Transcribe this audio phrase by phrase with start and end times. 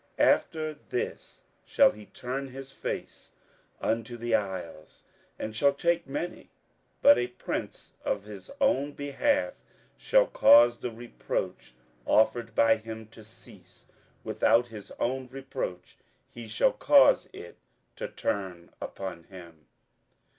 [0.17, 3.33] 27:011:018 After this shall he turn his face
[3.79, 5.03] unto the isles,
[5.37, 6.49] and shall take many:
[7.03, 9.53] but a prince for his own behalf
[9.97, 11.75] shall cause the reproach
[12.07, 13.85] offered by him to cease;
[14.23, 15.97] without his own reproach
[16.31, 17.57] he shall cause it
[17.95, 19.67] to turn upon him.